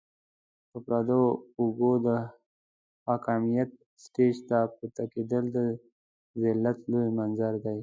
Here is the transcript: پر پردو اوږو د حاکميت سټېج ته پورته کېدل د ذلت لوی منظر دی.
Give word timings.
پر 0.69 0.79
پردو 0.85 1.21
اوږو 1.59 1.91
د 2.05 2.07
حاکميت 3.07 3.69
سټېج 4.03 4.35
ته 4.49 4.57
پورته 4.75 5.03
کېدل 5.13 5.43
د 5.55 5.57
ذلت 6.41 6.77
لوی 6.91 7.09
منظر 7.17 7.53
دی. 7.63 7.79